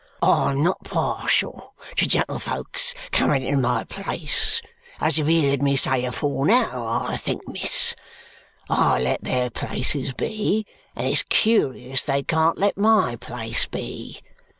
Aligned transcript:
"I'm 0.23 0.63
not 0.63 0.83
partial 0.83 1.75
to 1.97 2.07
gentlefolks 2.07 2.95
coming 3.11 3.43
into 3.45 3.61
my 3.61 3.83
place, 3.83 4.59
as 4.99 5.19
you've 5.19 5.27
heerd 5.27 5.61
me 5.61 5.75
say 5.75 6.05
afore 6.05 6.47
now, 6.47 7.03
I 7.05 7.17
think, 7.17 7.47
miss. 7.47 7.95
I 8.67 8.99
let 8.99 9.23
their 9.23 9.51
places 9.51 10.13
be, 10.13 10.65
and 10.95 11.05
it's 11.07 11.21
curious 11.21 12.01
they 12.01 12.23
can't 12.23 12.57
let 12.57 12.79
my 12.79 13.15
place 13.15 13.67
be. 13.67 14.19